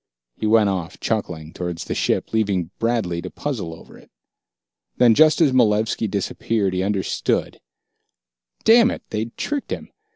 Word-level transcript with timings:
He 0.35 0.47
went 0.47 0.67
off, 0.67 0.99
chuckling, 0.99 1.53
towards 1.53 1.87
his 1.87 1.95
ship, 1.95 2.33
leaving 2.33 2.71
Bradley 2.79 3.21
to 3.21 3.29
puzzle 3.29 3.71
over 3.75 3.99
it. 3.99 4.09
Then, 4.97 5.13
just 5.13 5.39
as 5.41 5.51
Malevski 5.53 6.07
disappeared, 6.09 6.73
he 6.73 6.81
understood. 6.81 7.59
Damn 8.63 8.89
it, 8.89 9.03
they'd 9.11 9.37
tricked 9.37 9.71
him! 9.71 9.91